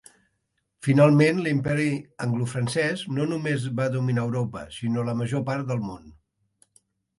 Finalment, 0.85 1.41
l'imperi 1.47 1.85
anglofrancès 2.27 3.05
no 3.19 3.29
només 3.35 3.69
va 3.81 3.89
dominar 3.99 4.25
Europa, 4.31 4.65
sinó 4.81 5.07
la 5.13 5.19
major 5.23 5.47
part 5.53 5.71
del 5.71 5.87
món. 5.93 6.11